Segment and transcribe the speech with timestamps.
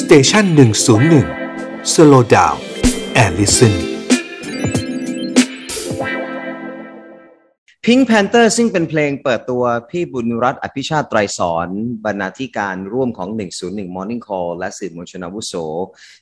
[0.00, 1.26] Station หนึ่งศูนย์หนึ่ง
[1.92, 3.74] slow down and listen
[7.84, 11.68] Pink Panther ซึ่งเป็นเพลงเปิดตัวพี่บุญรัตน์อภิชาติไตรสอน
[12.04, 13.28] บรรณาธิการร่วมของ
[13.62, 15.54] 101 Morning Call และสื่อมวลชนอาวุโส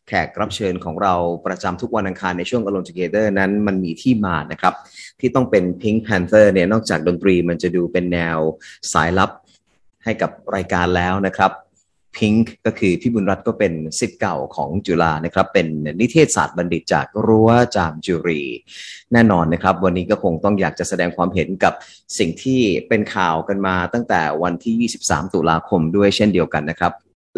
[0.09, 1.15] แขกรับเชิญของเรา
[1.47, 4.75] ประจำทุกวันอังคารในช่วง Alone Together นั้นมันมีที่มานะครับ
[5.21, 8.39] ที่ต้องเป็น Pink Panther เนี่ยนอกจากดนตรีมันจะดูเป็นแนว
[8.93, 9.31] สายลับ
[10.05, 11.53] ให้กับรายการแล้วนะครับ
[12.19, 15.67] พิงค์ก็คือพี่บุญรัตน์ก็เป็นสิทธิ์เก่าของจุฬานะครับเป็น
[16.01, 18.43] นิเทศศาสตร์บัณฑิตจากรั้วจามจุรี
[19.13, 21.75] แน่นอนนะครับ วันนี้ก็คงต้องอยากจะแสดงความเห็นกับ
[22.19, 26.93] สิ่งที่เป็นข่าวกันมาตั้งแต่วันที่ 23 ตุลาคมด้วยเช่นเดียวกันนะครับ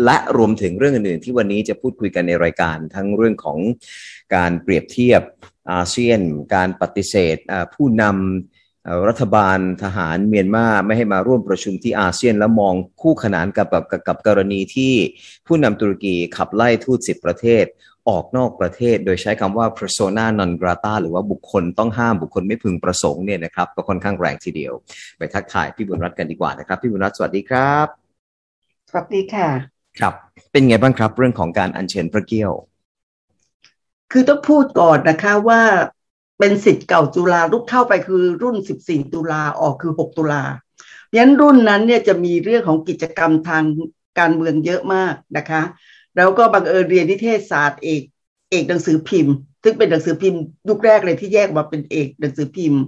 [0.05, 3.59] และรวมถึงเรื่องอื่นๆ ที่วันนี้จะพูดคุยกันในรายการทั้งเรื่องของ
[4.35, 5.23] การเปรียบเทียบ
[5.73, 6.21] อาเซียน
[6.55, 7.37] การปฏิเสธ
[7.75, 8.56] ผู้นำ
[9.09, 14.95] รัฐบาลทหารเมียนมาไม่ให้มาร่วมประชุมที่อาเซียน แล้วมองคู่ขนานกับกับกับกรณีที่
[15.47, 17.65] ผู้นำตุรกีขับไล่ทูตสิบประเทศ
[18.09, 24.73] ออกนอกประเทศ โดยใช้คำว่า persona non grata หรือว่าบุคคลต้องห้ามบุคคลไม่พึงประสงค์เนี่ยนะครับก็ค่อนข้างแรงทีเดียว
[25.19, 27.87] ไปทักทายพี่บุญรัตน์กันดีกว่านะครับ พี่บุญรัตน์สวัสดีครับ
[28.91, 29.49] สวัสดีค่ะ
[30.01, 30.15] ครับ
[30.53, 32.53] เป็นไงบ้างครับเรื่องของการอัญเชิญพระเกี้ยว
[34.13, 35.63] คือต้องพูดก่อนนะคะว่า
[36.39, 40.43] เป็นสิทธิ์เก่าจุฬาลุกเข้าไปคือรุ่น 14 ตุลาออกคือ 6 ตุลา
[41.09, 43.65] เพราะนั้นรุ่นนั้นเนี่ยจะมีเรื่องของกิจกรรมทาง
[44.19, 45.63] การเมืองเยอะมากนะคะ
[46.17, 48.03] แล้วก็บังเอิญเรียนนิเทศศาสตร์เอก
[48.51, 52.81] เอกหนังสือพิมพ์ ซึ่งเป็นหนังสือพิมพ์ยุคแรกเลยที่แยกมาเป็นเอกหนังสือพิมพ์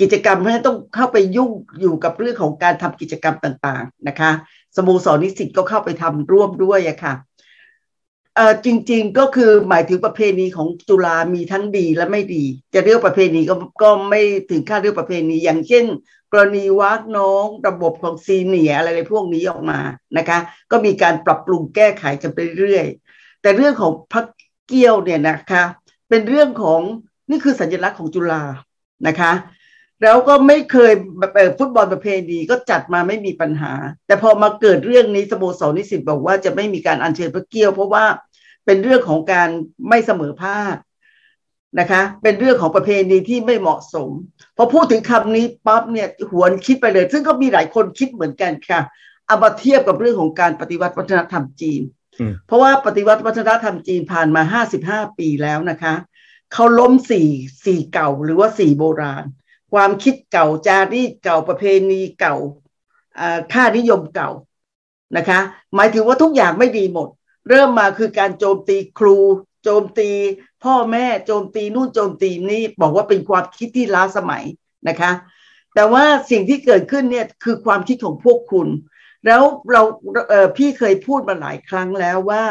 [0.00, 4.30] กิจกรรมนั้นต้องเข้าไปยุ่งอยู่กับเรื่องของการทำกิจกรรมต่างๆนะคะ
[4.76, 7.14] สโมสรนิสิตก็เข้าไปทำร่วมด้วยอะค่ะ
[8.36, 14.20] เออจริง ๆก็คือหมายถึงประเพณีของจุฬามีทั้งดีและไม่ดี จะเรียกประเพณีก็ก็ไม่
[14.50, 15.84] ถึงค่าเรียกประเพณี อย่างเช่น
[16.32, 19.80] กรณีวักน้องระบบของซีเนียอะไรพวกนี้ออกมา
[20.18, 20.38] นะคะ
[20.70, 22.86] ก็มีการปรับปรุงแก้ไขกันไปเรื่อย
[23.42, 24.26] แต่เรื่องของพัก
[24.66, 25.64] เกี้ยวเนี่ยนะคะ
[26.08, 26.80] เป็นเรื่องของ
[27.30, 28.42] นี่คือสัญลักษณ์ของจุฬา
[29.06, 29.32] นะคะ
[30.02, 30.92] แล้วก็ไม่เคย
[31.58, 33.72] ฟุตบอลประเพณีก็จัดมาไม่มีปัญหา
[34.06, 38.04] แต่พอมาเกิดเรื่องนี้สโมสรนิสิตบอกว่าจะไม่มีการอัญเชิญพระเกี้ยว เพราะว่า
[38.66, 39.48] เป็นเรื่องของการ
[39.88, 40.76] ไม่เสมอภาค
[41.80, 44.10] นะคะ เป็นเรื่องของประเพณีที่ไม่เหมาะสม
[44.56, 48.80] พอพูดถึงคำนี้ปั๊บเนี่ยหวนคิดไปเลย ซึ่งก็มีหลายคนคิดเหมือนกันค่ะ
[49.26, 51.82] เอามาเทียบกับเรื่องของการปฏิวัติวัฒนธรรมจีน
[52.46, 55.94] เพราะว่าปฏิวัติวัฒนธรรมจีนผ่านมาห้าสิบห้าปีแล้วนะคะ
[56.52, 57.28] เขาล้มสี่
[57.66, 59.24] สี่เก่าหรือว่าสี่โบราณ
[59.72, 62.36] ความคิดเก่าจารีตเก่าประเพณีเก่า
[63.52, 64.30] ค่านิยมเก่า
[65.16, 65.40] นะคะ
[65.74, 67.08] หมายถึงว่าทุกอย่างไม่ดีหมด
[67.48, 69.16] เริ่มมาคือการโจมตีครู
[69.64, 70.10] โจมตี
[70.64, 74.44] พ่อแม่โจมตีนู่นโจมตีนี่บอกว่าเป็นความคิดที่ล้าสมัย
[74.88, 75.12] นะคะ
[75.74, 78.68] แต่ว่าสิ่งที่เกิดขึ้นเนี่ยคือความคิดของพวกคุณ
[79.26, 79.82] แล้วเรา
[80.28, 82.44] เพี่เคยพูดมาหลายครั้งแล้วว่า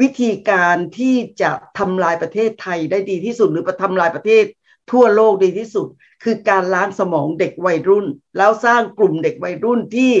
[0.00, 4.44] วิธีการที่จะทำลายประเทศไทยได้ดีที่สุด หรือทำลายประเทศ
[4.92, 5.86] ทั่วโลกดีที่สุด
[6.24, 10.12] คือการล้างสมองเด็กวัยรุ่น แล้วสร้างกลุ่มเด็กวัยรุ่นที่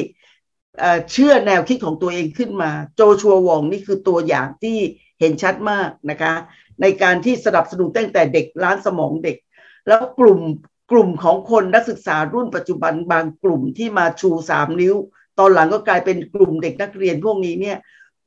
[1.12, 4.78] เชื่อแนวคิดของตัวเองขึ้นมา โจชัววองนี่คือตัวอย่างที่
[5.20, 6.34] เห็นชัดมากนะคะ
[6.82, 9.36] ในการที่สนับสนุนตั้งแต่เด็กล้านสมองเด็ก
[9.88, 10.40] แล้วกลุ่ม
[10.90, 14.94] กลุ่มของคนนักศึกษารุ่นปัจจุบันบางกลุ่มที่มาชูสามนิ้ว
[15.38, 17.76] ตอนหลังก็กลายเป็นกลุ่มเด็กนักเรียนพวกนี้เนี่ย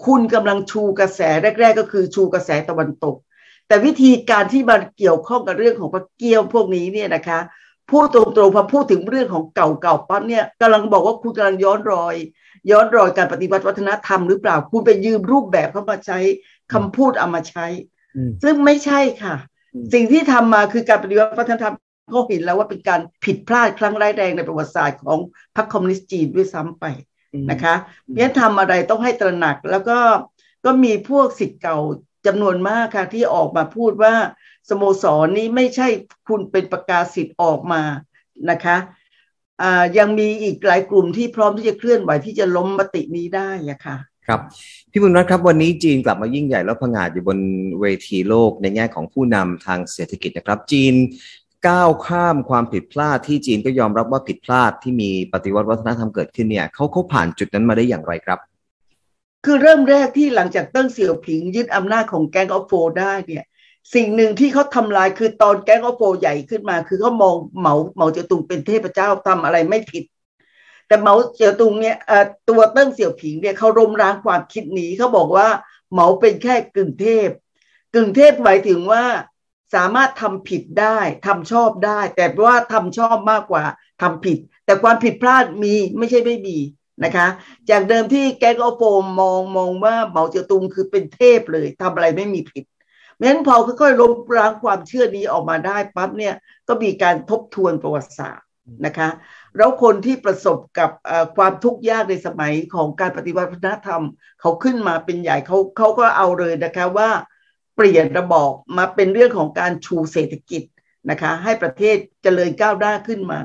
[0.05, 1.21] คุณกำลังชูกระแส
[1.59, 3.15] แรก ๆ ก็คือชูกระแสตะวันตก
[3.67, 7.39] แต่วิธีการที่มาเกี่ยวข้องกับเรื่องของพระเกี้ยวพวกนี้เนี่ยนะคะ
[7.91, 12.15] พูดตรงๆพอพูดถึงเรื่องของเก่าๆปั๊บเนี่ยกำลังบอกว่าคุณกำลังย้อนรอย
[12.71, 16.19] ย้อนรอยการปฏิวัติวัฒนธรรมหรือเปล่า คุณไปยืมรูปแบบเข้ามาใช้
[16.73, 17.65] คำพูดเอามาใช้
[18.43, 19.35] ซึ่งไม่ใช่ค่ะ
[19.93, 21.75] สิ่งที่ทำมาคือการปฏิวัติวัฒนธรรม
[22.11, 25.17] เขาเห็นแล้วว่าเป็นการผิดพลาดครั้งร้ายแรงในประวัติศาสตร์ของ
[25.55, 26.85] พรรคคอมมิวนิสต์จีนด้วยซ้ำไป
[27.51, 29.99] นะคะเพราะฉะนั้นทำอะไรต้องให้ตระหนักแล้วก็
[30.65, 31.77] ก็มีพวกสิทธิ์เก่า
[32.27, 34.13] จำนวนมากค่ะที่ออกมาพูดว่า
[34.69, 35.87] สโมสรนี้ไม่ใช่
[36.27, 37.81] คุณเป็นประกาศสิทธิ์ออกมา
[38.51, 38.77] นะคะ
[39.97, 44.41] ยังมีอีกหลายกลุ่มที่พร้อมที่จะเคลื่อนไหวที่จะล้มมตินี้ได้ะค่ะครับ
[44.91, 47.39] พี่บุญรัตน์ครับวันนี้จีนกลับมายิ่งใหญ่แล้วผงาดอยู่บน
[47.81, 50.93] เวทีโลกในแง่ของผู้นำทางเศรษฐกิจนะครับ จีน
[51.67, 58.39] ก้าวข้ามความผิดพลาดที่จีนก็ยอมรับว่าผิดพลาดที่มีปฏิวัติวัฒนธรรมเกิดขึ้นเนี่ยเขาเขาผ่านจุดนั้นมาได้อย่างไรครับ
[59.49, 63.43] คือเริ่มแรกที่หลังจากเติ้งเสี่ยวผิงยึดอำนาจของแก๊งออฟโฟได้เนี่ย
[63.95, 70.03] สิ่งหนึ่งที่เขาทำลายคือตอนแก๊งออโฟใหญ่ขึ้นมา คือเขามองเหมาเหมาเจ๋อตุงเป็นเทพเจ้าทำอะไรไม่ผิด
[70.87, 71.97] แต่เหมาเจ๋อตุงเนี่ย
[72.49, 75.47] ตัวเติ้งเสี่ยวผิงเนี่ยเขารมร้างความคิดนี้เขาบอกว่า
[75.91, 77.29] เหมาเป็นแค่กึ่งเทพ
[77.93, 79.03] กึ่งเทพหมายถึงว่า
[79.75, 83.63] สามารถทำผิดได้ทำชอบได้ แต่ว่าทำชอบมากกว่า
[84.01, 86.57] ทำผิด แต่ความผิดพลาดมีไม่ใช่ไม่มี
[87.03, 87.27] นะคะ
[87.69, 92.63] จากเดิมที่แก๊งโอโปมมองมองว่าเหมาเจ๋อตุงคือเป็นเทพเลยทำอะไรไม่มีผิด
[93.15, 96.35] เพราะฉะนั้นพอค่อยๆล้มล้างความเชื่อนี้ออกมาได้ปั๊บเนี่ย
[96.67, 98.45] ก็มีการทบทวนประวัติศาสตร์
[98.85, 99.09] นะคะ
[99.57, 100.89] แล้วคนที่ประสบกับ
[101.37, 104.03] ความทุกข์ยากในสมัยของการปฏิวัติวัฒนธรรม
[104.41, 107.09] เขาขึ้นมาเป็นใหญ่เขาเขาก็เอาเลยนะคะว่า
[107.75, 110.63] เปลี่ยนระบอบมาเป็นเรื่องของการชูเศรษฐกิจ
[111.09, 113.39] นะคะ ให้ประเทศเจริญก้าวหน้าขึ้นมา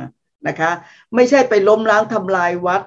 [0.49, 0.71] นะคะ
[1.15, 2.83] ไม่ใช่ไปล้มล้างทำลายวัด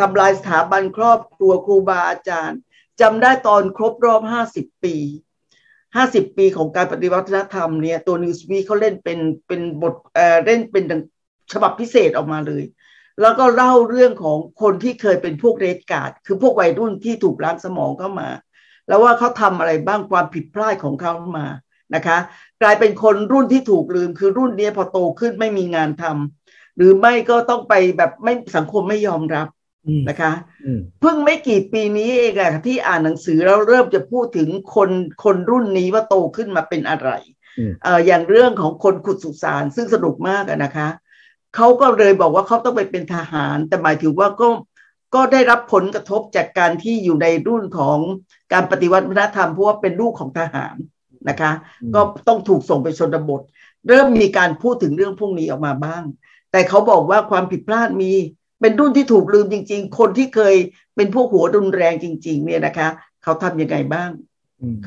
[0.00, 2.58] ทำลายสถาบันครอบครัวครูบาอาจารย์
[3.00, 4.22] จำได้ตอนครบรอบ
[4.54, 4.96] 50ปี
[5.86, 10.84] 50ปีของการปฏิวัติธรรมเนี่ยตัวนิวส์วีเขาเล่นเป็นเป็นบทเอ่อเล่นเป็น
[11.52, 12.64] ฉบับพิเศษออกมาเลย
[13.20, 18.28] แล้วก็เล่าเรื่องของคนที่เคยเป็นพวกเรดการ์ดคือพวกวัยรุ่นที่ถูกล้างสมองเข้ามา
[18.88, 21.46] แล้วว่าเขาทำอะไรบ้างความผิดพลาดของเขามา
[21.94, 22.18] นะคะ
[22.62, 29.48] กลายเป็นคนรุ่นที่ถูกลืม คือรุ่นนี้พอโตขึ้นไม่มีงานทำหรือไม่ก็ต้องไปแบบไม่สังคมไม่ยอมรับ
[30.08, 30.32] นะคะ
[31.00, 34.90] เพิ่งไม่กี่ปีนี้เองอะที่อ่านหนังสือแล้วเริ่มจะพูดถึงคน
[35.24, 37.10] คนรุ่นนี้ว่าโตขึ้นมาเป็นอะไร
[37.82, 40.88] เอออย่างเรื่องของคนขุดสุสานซึ่งสนุกมากนะคะ
[41.56, 44.48] เขาก็เลยบอกว่าเขาต้องไปเป็นทหาร แต่หมายถึงว่าก็
[45.14, 47.98] ก็ได้รับผลกระทบจากการที่อยู่ในรุ่นของ
[48.52, 50.74] การปฏิวัติวัฒนธรรมเพราะว่าเป็นลูกของทหาร
[51.28, 51.52] นะคะ
[51.94, 53.40] ก็ต้องถูกส่งไปชนบท
[53.88, 56.02] เริ่มมีการพูดถึงเรื่องพวกนี้ออกมาบ้าง
[56.52, 58.12] แต่เขาบอกว่าความผิดพลาดมี
[58.60, 60.54] เป็นรุ่นที่ถูกลืมจริง ๆ คนที่เคย
[60.96, 62.88] เป็นพวกหัวรุนแรงจริง ๆ เนี่ยนะคะ
[63.22, 64.10] เขาทำยังไงบ้าง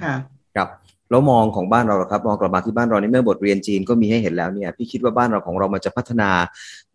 [0.01, 0.13] ค่ะ
[0.55, 0.69] ครับ
[1.09, 6.29] แล้วมองของบ้านเราครับมองกลับมาที่บ้านเราในเมื่อบทเรียนจีนก็มีให้เห็นแล้วเนี่ยพี่คิดว่าบ้านเราของเรามันจะพัฒนา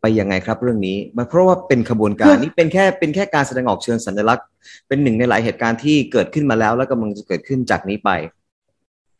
[0.00, 4.46] ไปยังไงครับเรื่องนี้มันเพราะว่าเป็นขบวนการนี้เป็นแค่เป็นแค่การแสดงออกเชิงสัญลักษณ์
[4.88, 8.10] เป็นหนึ่งในหลายเหตุการณ์ที่เกิดขึ้นมาแล้ว แล้วกำลังจะเกิดขึ้นจากนี้ไป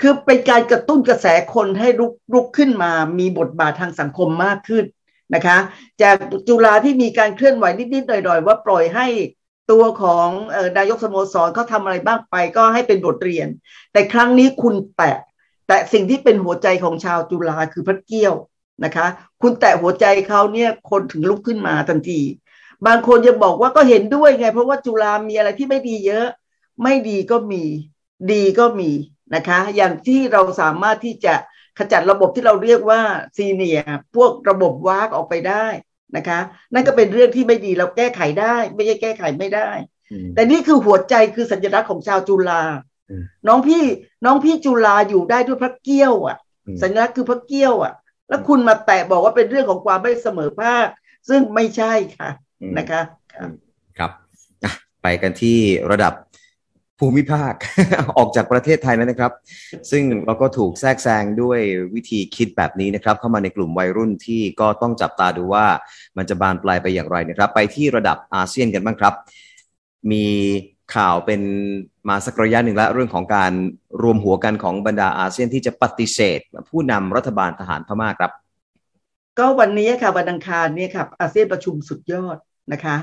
[0.01, 4.85] คือเป็นการกระตุ้นกระแสคนให้ลุกลุกขึ้นมา มีบทบาททางสังคมมากขึ้น
[5.35, 5.59] นะคะ
[6.03, 6.17] จาก
[6.49, 9.07] จุฬาที่มีการเคลื่อนไหวนิดๆหน่อยๆ ว่าปล่อยให้
[9.71, 10.29] ตัวของ
[10.79, 13.49] นายกสโมสรเขาทำอะไรบ้างไปก็ให้เป็นบทเรียน
[13.93, 15.17] แต่ครั้งนี้คุณแตะ
[15.67, 18.35] แต่สิ่งที่เป็นหัวใจของชาวจุฬาคือพระเกี้ยว
[18.85, 19.07] นะคะ
[19.43, 22.21] คุณแตะหัวใจเขาเนี่ยคนถึงลุกขึ้นมาทันที
[22.87, 26.27] บางคนยังบอกว่าก็เห็นด้วยไง เพราะว่าจุฬามีอะไรที่ไม่ดีเยอะ
[26.83, 27.63] ไม่ดีก็มี
[28.33, 28.91] ดีก็มี
[29.35, 31.35] นะคะ อย่างที่เราสามารถที่จะ
[31.79, 33.01] ขจัดระบบที่เราเรียกว่า
[33.37, 33.81] ซีเนีย
[34.17, 35.67] พวกระบบวากออกไปได้
[36.17, 36.41] นะคะ
[36.75, 39.71] นั่นก็เป็นเรื่องที่ไม่ดีเราแก้ไขได้ ไม่ใช่แก้ไขไม่ได้
[40.35, 42.63] แต่นี่คือหัวใจคือสัญลักษณ์ของชาวจุฬา
[43.49, 43.85] น้องพี่
[44.25, 46.39] น้องพี่จุฬาอยู่ได้ด้วยพระเกี้ยวอะ
[46.83, 47.93] สัญลักษณ์คือพระเกี้ยวอะ
[48.29, 50.87] แล้วคุณมาแตะบอกว่าเป็นเรื่องของความไม่เสมอภาค
[51.29, 52.31] ซึ่งไม่ใช่ค่ะ
[52.79, 53.01] นะคะ
[53.99, 54.11] ครับ
[55.03, 55.59] ไปกันที่
[55.91, 56.13] ระดับ
[56.99, 57.53] ภูมิภาค
[58.19, 59.33] ออกจากประเทศไทยแล้วนะครับ
[59.91, 61.61] ซึ่งเราก็ถูกแทรกแซงด้วย
[61.95, 65.67] วิธีคิดแบบนี้นะครับ เข้ามาในกลุ่มวัยรุ่นที่ก็ต้องจับตาดูว่า
[66.17, 69.15] มันจะบานปลายไปอย่างไรนะครับ ไปที่ระดับอาเซียนกันบ้างครับ
[70.13, 70.27] มี
[70.95, 71.41] ข่าวเป็น
[72.09, 73.53] มาสักระยะหนึ่งแล้วเรื่องของการ
[74.03, 76.41] รวมหัวกันของบรรดาอาเซียนที่จะปฏิเสธ
[76.71, 78.33] ผู้นำรัฐบาลทหารพม่าครับ
[79.39, 82.37] ก็วันนี้ค่ะวันอังคารเนี่ยครับอาเซียนประชุมสุดยอด
[82.73, 82.97] นะคะ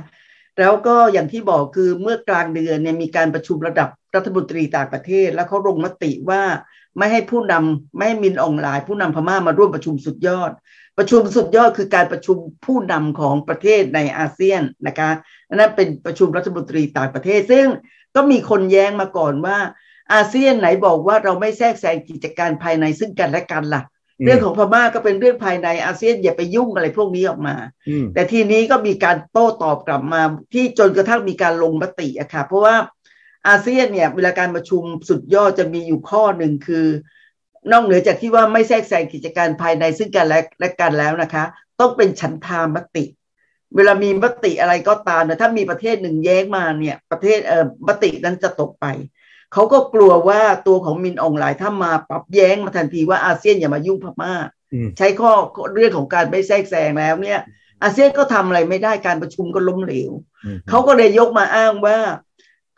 [0.59, 6.43] แล้วก็อย่างที่บอกคือเมื่อกลางเดือนเนี่ยมีการประชุมระดับรัฐมนตรีต่างประเทศ แล้วเขาลงมติว่า
[6.97, 10.51] ไม่ให้ผู้นำไม่ให้มินออนไลน์ผู้นำพม่ามาร่วมประชุมสุดยอด
[10.97, 15.09] ประชุมสุดยอดคือการประชุมผู้นำของประเทศในอาเซียนนะคะ
[15.53, 17.67] นั่นเป็นประชุมรัฐมนตรีต่างประเทศ ซึ่ง
[18.15, 19.57] ก็มีคนแย้งมาก่อนว่า
[20.13, 23.83] อาเซียนไหนบอกว่าเราไม่แทรกแซงกิจการภายในซึ่งกันและกันละ่ะ
[24.25, 27.55] เรื่องของพม่าก็เป็นเรื่องภายในอาเซียนอย่าไปยุ่งอะไรพวกนี้ออกมา
[28.13, 30.21] แต่ทีนี้ก็มีการโต้ตอบกลับมา
[30.53, 32.75] ที่จนกระทั่งมีการลงมติอะค่ะ เพราะว่า
[33.47, 36.87] อาเซียนเนี่ยเวลาการประชุมสุดยอดจะมีอยู่ข้อหนึ่งคือ
[37.71, 41.43] นอกเหนือจากที่ว่าไม่แทรกแซงกิจการภายในซึ่งกันและและกันแล้วนะคะ
[41.79, 43.05] ต้องเป็นฉันทามติ
[43.75, 48.85] เวลามีมติอะไรก็ตามนะถ้ามีประเทศหนึ่งแย้งมาเนี่ยประเทศเอ่อมตินั้นจะตกไป
[49.53, 54.33] เขาก็กลัวว่าตัวของมินอองหลายถ้ามาปรับแย้งมาทันทีว่าอาเซียนอย่ามายุ่งพม่า
[54.97, 55.31] ใช้ข้อ
[55.73, 57.39] เรื่องของการไม่แทรกแซงแล้วเนี่ย
[57.83, 60.11] อาเซียนก็ทำอะไรไม่ได้การประชุมก็ล้มเหลว
[60.69, 61.97] เขาก็เลยยกมาอ้างว่า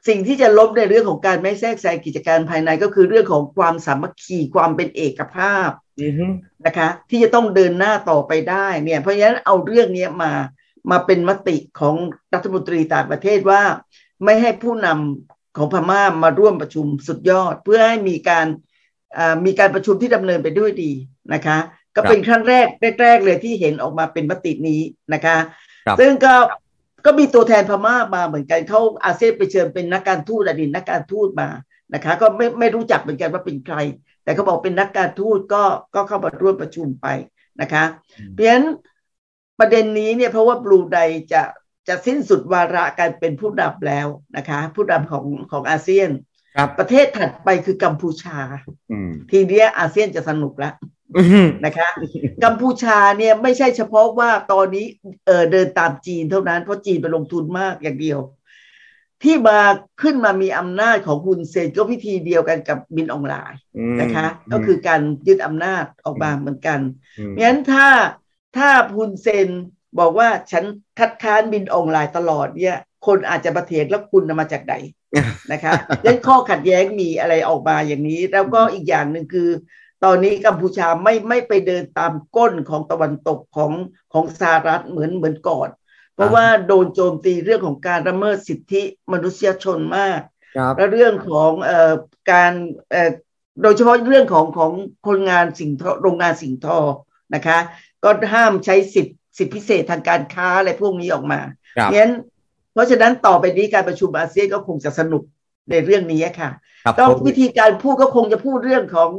[0.08, 5.70] สิ่งที่จะล้มในเรื่องของการไม่แทรกแซงกิจการภายในก็คือเรื่องของความสามัคคีความเป็นเอกภาพ
[6.66, 10.32] นะคะ ที่จะต้องเดินหน้าต่อไปได้เนี่ย เพราะฉะนั้นเอาเรื่องนี้มา
[10.92, 11.96] มาเป็นมติของ
[12.34, 13.62] รัฐมนตรีต่างประเทศว่า
[14.24, 18.48] ไม่ให้ผู้นำ ของพม่ามาร่วมประชุมสุดยอด เพื่อให้มีการ
[19.46, 20.92] มีการประชุมที่ดำเนินไปด้วยดี
[21.34, 21.58] นะคะ
[21.96, 22.68] ก็เป็นครั้งแรก
[23.02, 24.82] แรกๆเลยที่เห็นออกมาเป็นมตินี้
[25.14, 25.38] นะคะ
[26.00, 26.36] ซึ่งก็
[27.06, 31.50] ก็มีตัวแทนพม่ามาเหมือนกันเขาอาเซียนไปเชิญเป็นนักการทูตอดีตนักการทูตมา
[31.94, 33.78] นะคะ ก็ไม่ไม่รู้จักเหมือนกันว่าเป็นใคร
[34.24, 35.64] แต่เขาบอกเป็นนักการทูตก็
[35.96, 37.08] ก็เข้ามาร่วมประชุมไป
[37.62, 37.84] นะคะ
[38.34, 38.66] เพราะฉะนั้น
[39.60, 41.00] ประเด็นนี้เนี่ยเพราะว่าบลูได
[41.34, 41.42] จะ
[41.88, 46.10] จะสิ้นสุดวาระการเป็นผู้นำแล้วนะคะ ผู้นำของของอาเซียน
[46.56, 48.38] ครับประเทศถัดไปคือกัมพูชา
[48.92, 50.74] อืมทีเนี้ยอาเซียนจะสนุกแล้ว
[51.18, 51.90] อืมนะคะ
[52.44, 54.86] กัมพูชาเนี่ยไม่ใช่เฉพาะว่าตอนนี้
[55.26, 58.20] เออเดินตามจีนเท่านั้น เพราะจีนไปลงทุนมากอย่างเดียว
[59.24, 59.60] ที่มา
[60.02, 63.60] ขึ้นมามีอำนาจของฮุนเซนก็วิธีเดียวกันกับบินออนไลน์
[64.02, 66.80] นะคะ ก็คือการยึดอำนาจออกมาเหมือนกัน
[67.38, 67.88] มงั้นถ้า
[68.58, 69.50] ถ้าฮุนเซน
[70.00, 70.64] บอกว่าฉัน
[71.00, 74.74] คัดค้านบินออนไลน์ตลอดเนี่ย คนอาจจะประเทศแล้วคุณน่ะมาจากไหน
[75.52, 79.50] นะคะดังนั้นข้อขัดแย้งมีอะไรออกมาอย่างนี้ แล้วก็อีกอย่างหนึ่งคือ
[80.04, 83.72] ตอนนี้กัมพูชาไม่ไม่ไปเดินตามก้นของตะวันตกของ
[84.14, 85.70] ของสหรัฐเหมือนเหมือนก่อน
[86.16, 88.82] เพราะว่าโดนโจมตีเรื่องของการละเมิดสิทธิ
[89.14, 90.22] มนุษยชนมาก
[90.58, 91.94] ครับและเรื่องของเอ่อ
[92.32, 92.54] การ
[92.92, 93.12] เอ่อ
[93.62, 94.72] โดยเฉพาะเรื่องของของ
[95.08, 96.80] คนงานสิ่งทอโรงงานสิ่งทอ
[97.36, 97.60] นะคะ
[98.04, 101.40] ก็ห้ามใช้สิทธิ สิทธิพิเศษทางการค้าอะไรพวกนี้ออกมา
[101.78, 102.12] ครับงั้น
[102.74, 105.24] เพราะฉะนั้นต่อไปนี้การประชุมอาเซียนก็คงจะสนุก
[105.72, 106.50] ในเรื่องนี้ค่ะ
[106.86, 109.10] ครับก็ผมวิธีการพูดก็คงจะพูดเรื่องของ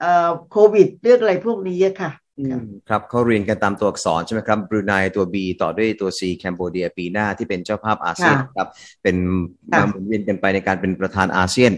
[0.00, 8.68] เอ่อโควิดเรื่องอะไรพวกนี้ค่ะอืมครับเขาเรียนกันตามตัวอักษรใช่ไหมครับบรูไนตัว B ต่อด้วยตัว C แคนโบเดียปีหน้าที่เป็นเจ้าภาพอาเซียนค่ะครับ
[9.02, 9.16] เป็น
[9.72, 11.72] ค่ะมาหมุนเวียนกันไปในการเป็นประธานอาเซียน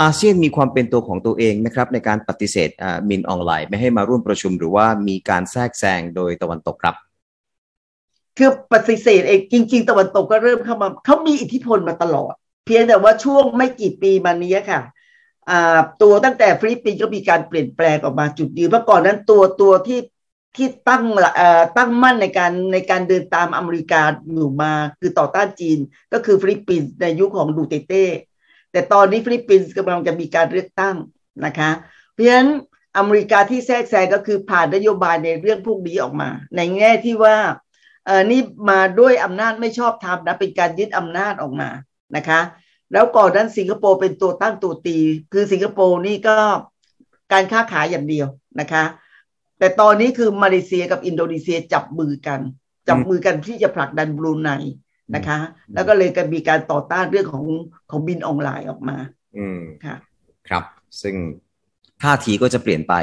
[0.00, 6.94] อาเซียนมีความเป็นตัวของตัวเองนะครับในการปฏิเสธอ่ามินออนไลน์ไม่ให้มาร่วมประชุมหรือว่ามีการแทรกแซงโดยตะวันตกครับ
[8.38, 12.34] คือปฏิเสธเองจริง ๆ ตะวันตกก็เริ่มเข้ามาเขามีอิทธิพลมาตลอด
[12.66, 14.80] เพียงแต่ว่าช่วงไม่กี่ปีมานี้ค่ะ
[16.02, 20.00] ตัวตั้งแต่ฟิลิปปินส์ก็มีการเปลี่ยนแปลงออกมาจุดยืนเพราะก่อนนั้นตัวตัวที่
[20.56, 21.04] ที่ตั้ง
[21.76, 25.78] ตั้งมั่นในการในการเดินตามอเมริกาอยู่มาคือต่อต้านจีน
[26.12, 28.04] ก็คือฟิลิปปินส์ในยุคของดูเตอร์เต้
[28.72, 30.96] แต่ตอนนี้ฟิลิปปินส์กำลังจะมีการเลือกตั้ง
[31.44, 31.70] นะคะ
[32.12, 32.50] เพราะฉะนั้น
[32.98, 37.36] อเมริกาที่แทรกแซงก็คือผ่านนโยบายในเรื่องพวกนี้ออกมา ในแง่ที่ว่า
[38.06, 41.70] เออนี่มาด้วยอำนาจไม่ชอบธรรมนะเป็นการยึดอำนาจออกมา
[42.16, 42.40] นะคะ
[42.92, 44.98] แล้วก่อนนั้นสิงคโปร์เป็นตัวตั้งตัวตี
[45.32, 46.36] คือสิงคโปร์นี่ก็
[47.32, 48.26] การค้าขายอย่างเดียว
[48.60, 48.84] นะคะ
[49.58, 52.40] แต่ตอนนี้คือมาเลเซียกับอินโดนีเซียจับมือกัน
[52.88, 54.50] จับมือกันที่จะผลักดันบรูไน
[55.14, 55.38] นะคะ
[55.74, 57.44] แล้วก็เลยก็มีการต่อต้านเรื่องของ
[57.90, 58.96] ของบินออนไลน์ออกมา
[59.36, 59.96] อืมค่ะ
[60.48, 60.64] ครับ
[61.02, 61.16] ซึ่ง
[62.02, 62.94] ท่าทีก็จะเปลี่ยนไป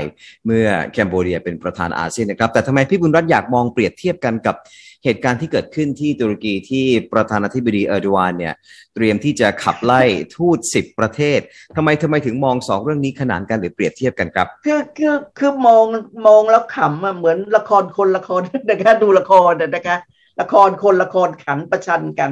[0.46, 4.55] เมื่อแคนโบเดียเป็นประธานอาเซียนนะครับ แต่ทำไมพี่บุญรัตน์อยากมองเปรียบเทียบกันกับ
[5.03, 8.53] เหตุการณ์ที่เกิดขึ้นที่ตุรกีที่ประธานาธิบดีเออร์โดวานเนี่ย
[8.96, 10.01] เตรียมที่จะขับไล่
[10.36, 11.39] ทูตสิบประเทศ
[11.75, 15.86] ทำไมทำไมถึงมองสองเรื่องนี้ขนานกันหรือเปรียบเทียบกันครับคือคือคือมอง
[16.27, 19.98] มองแล้วขำอะเหมือนละครคนละครนะคะดูละครนะคะ
[20.41, 22.31] ละครคนละครขันประชันกัน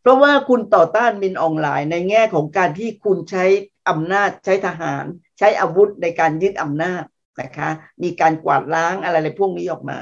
[0.00, 3.44] เพราะว่าคุณต่อต้านมินออนไลน์ในแง่ของการที่คุณใช้
[3.88, 5.04] อำนาจใช้ทหาร
[5.38, 7.02] ใช้อาวุธในการยึดอำนาจ
[7.42, 7.70] นะคะ
[8.02, 9.98] มีการกวาดล้างอะไรๆพวกนี้ออกมา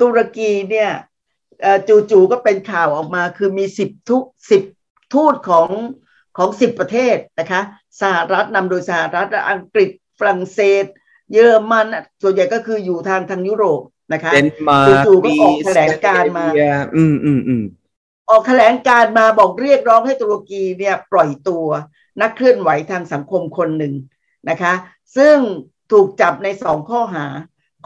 [0.00, 0.90] ตุรกีเนี่ย
[1.88, 4.62] จู่ๆก็เป็นข่าวออกมาคือมีสิบทุกสิบ
[5.14, 5.68] ทูตของ
[6.38, 7.60] ของสิบประเทศนะคะ
[8.00, 10.84] สหรัฐนำโดยสหรัฐและอังกฤษฝรั่งเศส
[11.32, 13.80] เยอรมันอะส่วนใหญ่ก็คืออยู่ทางทางยุโรป
[14.12, 17.64] นะคะเดนมาร์กจู่ๆก็ออกแถลงการณ์มาสแกนดิเนเวียอืมอืมอืม
[18.30, 21.66] ออกแถลงการณ์มาบอกเรียกร้องให้ตุรกีเนี่ยปล่อยตัว
[22.20, 23.94] นักเคลื่อนไหวทางสังคมคนหนึ่ง
[24.50, 24.74] นะคะ
[25.16, 25.36] ซึ่ง
[25.92, 27.26] ถูกจับในสองข้อหา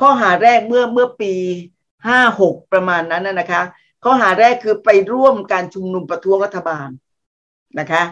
[0.01, 1.35] ข้อหาแรกเมื่อเมื่อปี
[2.07, 3.63] ห้าหกประมาณนั้นนะคะ
[4.05, 6.89] ข้อหาแรกคือไปร่วมการชุมนุมประท้วงรัฐบาล
[7.79, 8.03] นะคะ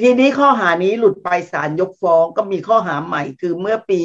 [0.00, 4.02] ทีนี้ข้อหานี้หลุดไปศาลยกฟ้องก็มีข้อหาใหม่คือเมื่อปี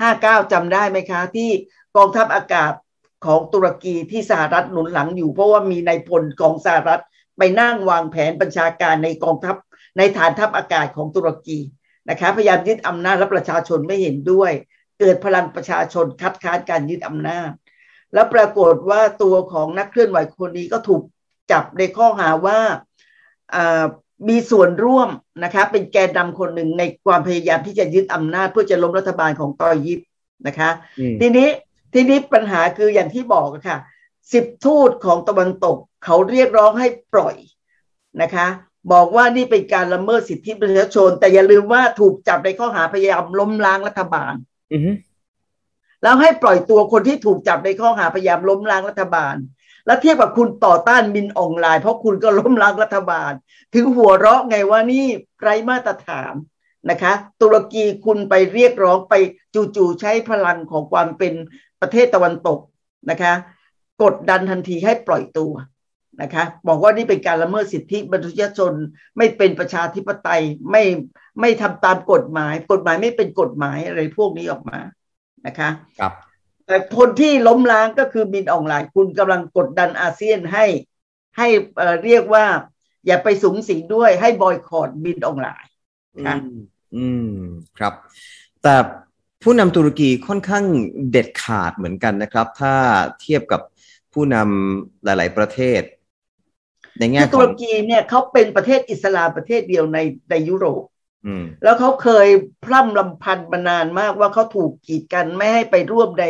[0.00, 1.50] 59จำได้ไหมคะ ที่
[1.96, 2.72] กองทัพอากาศ
[3.26, 7.02] ของตุรกีที่สหรัฐหนุนหลังอยู่ เพราะว่ามีนายพลของสหรัฐ
[7.38, 9.56] ไปนั่งวางแผนบัญชาการในกองทัพ
[9.98, 11.58] ในฐานทัพอากาศของตุรกี
[12.08, 14.52] นะคะพยายามยึดอำนาจและประชาชนไม่เห็นด้วย
[15.00, 17.50] เกิดพลังประชาชนคัดค้านการยึดอำนาจ
[18.14, 21.02] แล้วปรากฏว่าตัวของนักเคลื่อนไหวคนนี้ก็ถูก
[21.52, 22.58] จับในข้อหาว่า
[23.54, 23.84] อ่า
[24.28, 25.08] มีส่วนร่วม
[25.44, 30.00] นะคะเป็นแกนนำคนหนึ่งในความพยายามที่จะยึดอำนาจเพื่อจะล้มรัฐบาลของตอยิป
[30.46, 31.48] นะคะอืมทีนี้
[31.94, 33.78] ทีนี้ปัญหาคืออย่างที่บอกอะค่ะ
[34.32, 37.36] สิบทูตของตะวันตกเขาเรียกร้องให้ปล่อย
[38.22, 38.46] นะคะ
[38.92, 44.34] บอกว่านี่เป็นการละเมิดสิทธิประชาชน แต่อย่าลืมว่าถูกจับในข้อหาพยายามล้มล้างรัฐบาล
[44.72, 44.94] อืม
[46.02, 49.36] แล้วให้ปล่อยตัวคนที่ถูกจับในข้อหาพยายามล้มล้างรัฐบาล
[49.86, 53.32] แล้วเทียบกับคุณต่อต้านมินออนไลน์เพราะคุณก็ล้มล้างรัฐบาล
[53.74, 55.04] ถึงหัวเราะไงว่านี่
[55.42, 56.34] ไรมาตรฐาน
[56.90, 59.14] นะคะ ตุรกีคุณไปเรียกร้องไป
[59.54, 61.34] จู่ๆใช้พลังของความเป็น
[61.80, 62.58] ประเทศตะวันตก
[63.10, 63.34] นะคะ
[64.02, 65.52] กดดันทันทีให้ปล่อยตัว
[66.22, 68.72] นะคะบอกว่านี่เป็นการละเมิดสิทธิมนุษยชน
[69.16, 70.82] ไม่เป็นประชาธิปไตยไม่
[71.40, 74.78] ไม่ทำตามกฎหมาย กฎหมายไม่เป็นกฎหมายอะไรพวกนี้ออกมา
[75.46, 75.70] นะคะ
[76.00, 76.12] ครับ
[76.66, 80.66] แต่คนที่ล้มล้างก็คือมินออนไลน์คุณกำลังกดดันอาเซียนให้
[81.36, 82.44] ให้เอ่อเรียกว่า
[83.06, 85.70] อย่าไปสูงสิงด้วยให้บอยคอรดบินออนไลน์
[86.26, 86.60] ค่ะอืม
[86.96, 87.34] อืม
[87.78, 87.94] ครับ
[88.62, 88.74] แต่
[89.42, 90.64] ผู้นำตุรกีค่อนข้าง
[91.10, 92.74] เด็ดขาดเหมือนกันนะครับ ถ้า
[93.20, 93.60] เทียบกับ
[94.12, 95.82] ผู้นำหลาย ๆ ประเทศ
[96.98, 99.98] ในแง่คือขตุอรงกีเนี่ยเขาเป็นประเทศอิสลามประเทศเดียวใน
[100.30, 100.90] ในยุโรปอืม
[101.62, 102.28] แล้วเขาเคย
[102.64, 106.24] พร่ำลำพันมานานมากว่าเขาถูกกีดกันไม่ให้ไปร่วมใน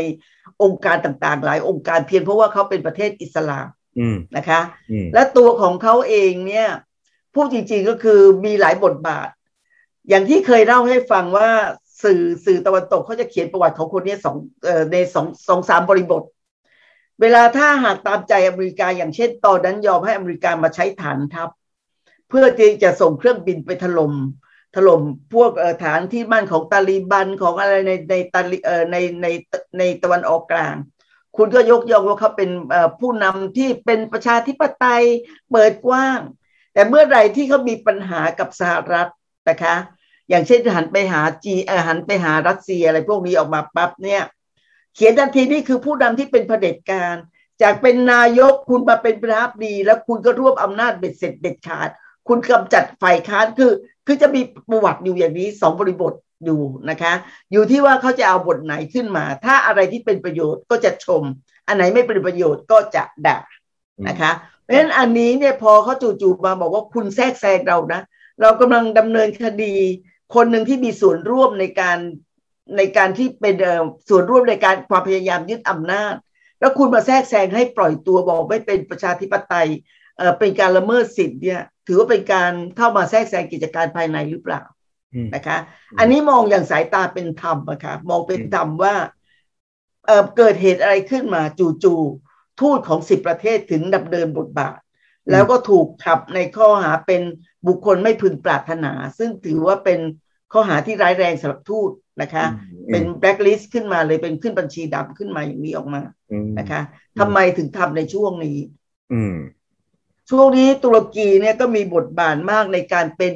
[0.62, 3.66] องค์การต่างๆ หลายองค์การเพียงเพราะว่าเขาเป็นประเทศอิสลาม
[3.98, 6.68] อืมนะคะอืมและตัวของเขาเองเนี่ย
[7.34, 9.28] พูดจริงๆก็คือมีหลายบทบาท
[10.08, 11.50] อย่างที่เคยเล่าให้ฟังว่า
[12.02, 16.22] สื่อสื่อตะวันตกเขาจะเขียนประวัติของคนเนี้สองเอ่อในสองสองสามบริบท
[17.20, 21.48] เวลาถ้าหากตามใจอเมริกาอย่างเช่นตอนนั้นยอมให้อเมริกามาใช้ฐานทัพ
[22.28, 24.12] เพื่อที่จะส่งเครื่องบินไปถล่ม
[24.74, 25.02] ถล่ม
[25.34, 25.50] พวก
[25.84, 28.58] ฐานที่มั่นของตาลีบันของอะไรในในตาลี
[28.92, 29.26] ในใน
[29.78, 30.76] ในตะวันออกกลาง
[31.36, 32.50] คุณก็ยกย่องว่าเขาเป็น
[33.00, 35.04] ผู้นำที่เป็นประชาธิปไตย
[35.50, 36.20] เปิดกว้าง
[36.72, 39.10] แต่เมื่อไหร่ที่เขามีปัญหากับสหรัฐ
[39.48, 39.76] นะคะ
[40.28, 41.54] อย่างเช่นหันไปหาจี
[41.88, 44.22] หันไปหารัสเซียอะไรพวกนี้ออกมาปั๊บเนี่ย
[44.94, 47.16] เขียนทันทีนี่คือผู้นำที่เป็นเผด็จการ
[47.62, 51.88] จากเป็นนายกคุณมาเป็นประธานาธิบดี แล้วคุณก็รวบอำนาจเบ็ดเสร็จเด็ดขาด
[52.28, 53.72] คุณกำจัดฝ่ายค้านคือ
[54.10, 56.12] คือจะมีประวัติอยู่อย่างนี้สองบริบท
[56.44, 57.12] อยู่นะคะ
[57.52, 61.22] อยู่ที่ว่าเขาจะเอาบทไหนขึ้นมา ถ้าอะไรที่เป็นประโยชน์ก็จะชม
[61.66, 63.38] อันไหนไม่เป็นประโยชน์ก็จะด่า
[64.08, 64.32] นะคะ
[64.64, 68.00] เพราะฉะนั้นอันนี้เนี่ยพอเขาจู่ๆมาบอกว่าคุณแทรกแซงเรานะ
[68.40, 69.74] เรากำลังดำเนินคดี
[70.34, 71.98] คนหนึ่งที่มีส่วนร่วมในการ
[72.76, 76.14] ในการที่เป็นเอ่อส่วนร่วมในการความพยายามยึดอำนาจ
[76.60, 79.68] แล้วคุณมาแทรกแซงให้ปล่อยตัวบอกไม่เป็นประชาธิปไตย
[80.18, 84.62] เอ่อเป็นการละเมิดสิทธิ์เนี่ย ถือว่าเป็นการเข้ามาแทรกแซงกิจการภายในหรือเปล่า
[85.14, 85.58] อืมนะคะ
[85.98, 88.94] อันนี้มองอย่างสายตาเป็นธรรมอะค่ะมองเป็นธรรมว่า
[90.06, 91.42] เอ่อเกิดเหตุอะไรขึ้นมา
[91.84, 94.78] จู่ๆทูตของสิบประเทศถึงดำเนินบทบาท
[95.30, 97.22] แล้วก็ถูกขับในข้อหาเป็น
[97.66, 100.00] บุคคลไม่พึงปรารถนา ซึ่งถือว่าเป็น
[100.52, 101.90] ข้อหาที่ร้ายแรงสำหรับทูต
[102.22, 102.44] นะคะ
[102.90, 106.80] เป็นแบล็คลิสต์ขึ้นมาเลยเป็นขึ้นบัญชีดำขึ้นมาอย่างนี้ออกมาอืมนะคะ
[107.18, 108.58] ทำไมถึงทำในช่วงนี้
[109.12, 109.34] อืม
[110.30, 113.34] ช่วงนี้ตุรกีเนี่ยก็มีบทบาทมากในการเป็น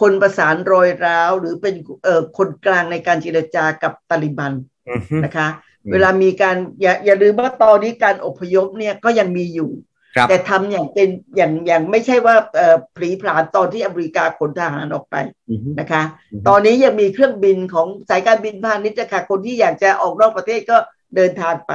[0.00, 1.74] คนประสานรอยร้าว หรือเป็น
[2.04, 4.52] เอ่อคนกลางในการเจรจากับตาลิบัน
[4.88, 5.48] อืมนะคะ
[5.84, 9.70] อืมเวลามีการอย่าอย่าลืมว่าตอนนี้การอพยพเนี่ยก็ยังมีอยู่
[10.16, 15.16] ครับแต่ทำอย่างเป็นอย่างอย่างไม่ใช่ว่าเอ่อผลีผลามตอนที่อเมริกาขนทหารออกไป
[15.50, 20.78] อืมนะคะอืมตอนนี้ยังมีเครื่องบินของสายการบินพาณิชย์นะคะคนที่อยากจะออกนอกประเทศก็
[21.16, 21.72] เดินทางไป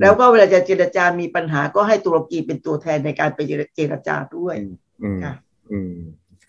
[0.00, 3.38] แล้วก็เวลาจะเจรจามีปัญหาก็ให้ตุรกีเป็นตัวแทนในการไป
[3.76, 4.56] เจรจาด้วย
[5.02, 5.34] อืมค่ะ
[5.72, 5.94] อืม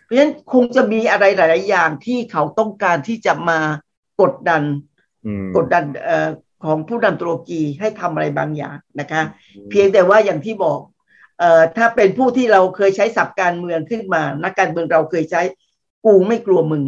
[0.03, 3.59] เพราะฉะนั้นคงจะมีอะไรหลาย ๆ อย่างที่เขาต้องการที่จะมา
[4.21, 4.63] กดดัน
[5.25, 6.29] อืมกดดันเอ่อ
[6.63, 9.21] ของผู้นำตุรกีให้ทำอะไรบางอย่างนะคะ
[9.69, 10.79] เพียงแต่ว่าอย่างที่บอก
[11.39, 15.41] เอ่อถ้าเป็นผู้ที่เราเคยใช้ศัพท์การเมืองขึ้นมา นักการเมืองเราเคยใช้
[16.05, 16.83] กูไม่กลัวมึง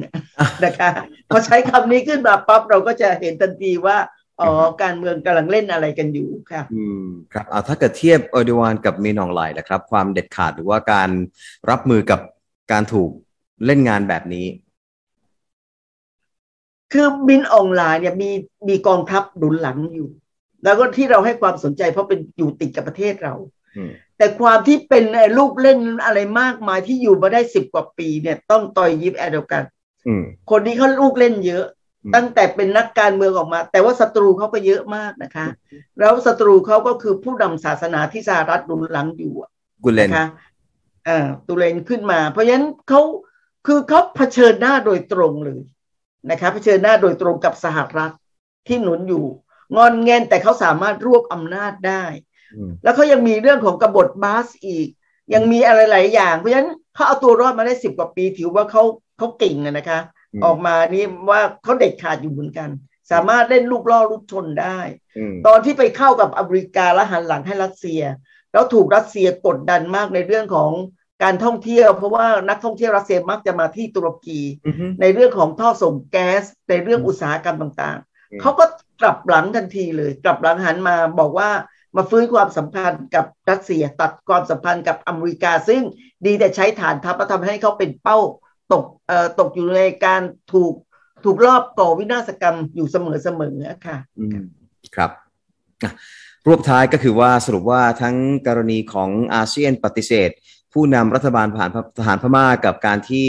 [0.65, 0.89] นะคะ
[1.29, 3.97] พอใช้คำนี้ขึ้นมาปั๊บเราก็จะเห็นทันทีว่า
[4.41, 4.51] อ๋อ
[4.83, 11.09] การเมืองกำลังเล่นอะไรกันอยู่ค่ะ อืมครับอ่าถ้าเกิดเทียบเออร์โดวานกับมีนอองไลน์นะครับ ความเด็ดขาดหรือว่าการ
[11.69, 12.19] รับมือกับ
[12.71, 13.09] การถูก
[13.65, 14.45] เล่นงานแบบนี้
[16.93, 18.31] คือบินออนไลน์เนี่ยมี
[18.69, 20.09] มีกองทัพหนุนหลังอยู่
[20.63, 23.33] แล้วก็ที่เราให้ความสนใจเพราะเป็นอยู่ติดกับประเทศเรา
[23.77, 29.63] อืมแต่ความที่เป็นไอ้ลูกเล่นอะไรมากมายที่อยู่มาได้สิบกว่าปีเนี่ย ต้องต่อยยิบแอดกัน
[30.07, 31.82] อืมคนนี้เขาลูกเล่นเยอะอืม
[32.15, 35.45] ตั้งแต่เป็นนักการเมืองออกมา แต่ว่าศัตรูเขาก็เยอะมากนะคะ
[35.99, 39.49] แล้วศัตรูเขาก็คือผู้นำศาสนาที่สหรัฐหนุนหลังอยู่อะ
[39.83, 40.25] กุเลนนะคะ
[41.05, 43.01] เอ่อตุเลนขึ้นมา เพราะฉะนั้นเขา
[43.65, 45.61] คือเขาเผชิญหน้าโดยตรงเลย
[46.29, 48.13] นะคะเผชิญหน้าโดยตรงกับสหรัฐ
[48.67, 49.25] ที่หนุนอยู่
[49.75, 52.03] งอนแงนแต่เขาสามารถรวบอำนาจได้
[52.55, 54.87] อืมแล้วเขายังมีเรื่องของกบฏบาสอีก
[55.33, 58.83] ยังมีอะไรหลายอย่าง เพราะฉะนั้นเขาเอาตัวรอดมาได้สิบกว่าปีถือว่าเขา
[59.17, 59.99] เขาเก่งอะนะคะ
[60.33, 62.69] อืมออกมานี่ว่าเขาเด็ดขาดอยู่เหมือนกัน
[63.11, 64.79] สามารถเล่นลูกล่อลูกชนได้
[65.17, 68.01] อืมตอนที่ไปเข้ากับอเมริกาแล้วหันหลังให้รัสเซีย
[68.53, 70.71] แล้วถูกรัสเซียกดดันมากในเรื่องของ
[71.23, 77.97] การท่องเที่ยว เพราะว่านักท่องเที่ยวรัสเซียมักจะมาที่ตุรกีอืมในเรื่องของท่อส่งแก๊ส ในเรื่องอุตสาหกรรมต่าง
[78.31, 78.65] อืมๆเขาก็
[79.01, 81.49] กลับหลังทันทีเลย กลับหลังหันมาบอกว่า
[81.95, 85.81] มาฟื้นความสัมพันธ์กับรัสเซียตัดความสัมพันธ์กับอเมริกา ซึ่ง
[86.25, 88.17] ดีแต่ใช้ฐานทัพแล้วทำให้เขาเป็นเป้า
[88.73, 90.21] ตกเอ่อตกอยู่ในการ
[90.53, 90.73] ถูก
[91.25, 94.41] ถูกรอบก่อวินาศกรรมอยู่เสมอๆค่ะอืม
[94.95, 95.11] ครับ
[95.83, 95.91] อะ
[96.47, 98.15] รวบท้ายก็คือว่าสรุปว่าทั้ง
[98.47, 100.29] กรณีของอาเซียนปฏิเสธ
[100.73, 103.27] ผู้นำรัฐบาลผ่านทหารพม่ากับการที่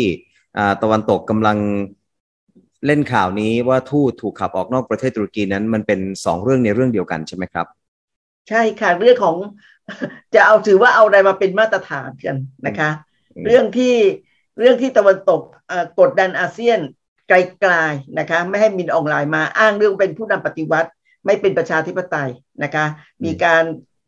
[0.59, 1.59] อ่าตะวันตกกำลัง
[2.87, 7.67] เล่นข่าวนี้ว่าทูตถูกขับออกนอกประเทศตุรกีนั้นมันเป็นสองเรื่องในเรื่องเดียวกันใช่ไหมครับ
[8.49, 9.37] ใช่ค่ะเรื่องของ
[10.35, 12.91] จะเอาถือว่าเอาอะไรมาเป็นมาตรฐานกันนะคะ
[13.37, 13.95] อืมเรื่องที่
[14.59, 16.81] เรื่องที่ตะวันตกเอ่อกดดันอาเซียน
[17.29, 20.89] ไกลๆนะคะ ไม่ให้มินออนไลน์มาอ้างเรื่องเป็นผู้นำปฏิวัติ
[21.27, 22.31] ไม่เป็นประชาธิปไตย
[22.63, 22.85] นะคะ
[23.25, 23.63] มีการ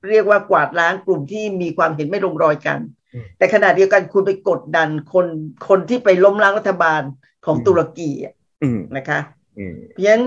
[0.08, 2.78] เรียกว่ากวาดล้างกลุ่มที่มีความเห็นไม่ลงรอยกัน
[3.14, 5.26] อืมแต่ขณะเดียวกันคุณไปกดดันคน
[5.68, 7.02] คนที่ไปล้มล้างรัฐบาล
[7.46, 9.18] ของอืมตุรกีอะอืมนะคะ
[9.58, 10.24] อืมเพราะฉะนั้น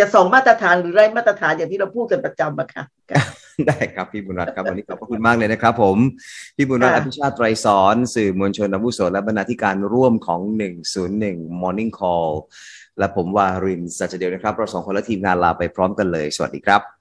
[0.00, 2.84] จะสองมาตรฐานหรือไรมาตรฐานอย่างที่เราพูดกันประจำอะค่ะ
[3.66, 5.96] ได้ครับพี่บุญรัตน์ครับวันนี้ขอบพระคุณมากเลยนะครับ ผม
[6.56, 10.40] พี่บุญรัตน์อค่ะภิชาติไตรสอนสื่อมวลชนอาวุโสและบรรณาธิการร่วมของ
[11.00, 12.30] 101 Morning Call
[12.98, 16.99] และผมวารินทร์สัจเดียวนะครับ เราสองคนและทีมงานลาไปพร้อมกันเลย สวัสดีครับ